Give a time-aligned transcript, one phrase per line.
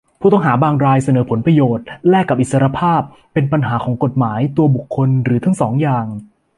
[0.19, 3.01] ผู้ต้องหาบางรายเสนอผลประโยชน์แลกกับอิสรภาพ
[3.33, 6.05] เป็นปัญหาของกฎหมาย ตัวบุคคล หรือทั้งสองอย่าง